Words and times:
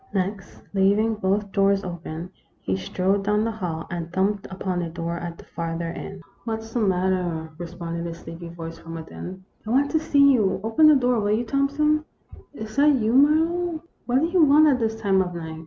Next, 0.15 0.63
leaving 0.73 1.13
both 1.13 1.51
doors 1.51 1.83
open, 1.83 2.31
he 2.59 2.75
strode 2.75 3.23
down 3.23 3.43
the 3.43 3.51
hall, 3.51 3.85
and 3.91 4.11
thumped 4.11 4.47
upon 4.49 4.81
a 4.81 4.89
door 4.89 5.17
at 5.19 5.37
the 5.37 5.45
farther 5.45 5.89
end." 5.89 6.23
What 6.43 6.63
's 6.63 6.73
the 6.73 6.79
matter?" 6.79 7.51
responded 7.59 8.07
a 8.07 8.13
sleepy 8.15 8.49
voice 8.49 8.79
from 8.79 8.95
within." 8.95 9.43
I 9.67 9.69
want 9.69 9.91
to 9.91 9.99
see 9.99 10.31
you. 10.33 10.59
Open 10.63 10.87
the 10.87 10.95
door, 10.95 11.19
will 11.19 11.29
you, 11.33 11.45
Thompson?"" 11.45 12.03
Is 12.55 12.77
that 12.77 12.93
you, 12.95 13.13
Marlowe? 13.13 13.83
What 14.07 14.21
do 14.21 14.25
you 14.25 14.43
want 14.43 14.67
at 14.69 14.79
this 14.79 14.99
time 14.99 15.21
of 15.21 15.35
night 15.35 15.59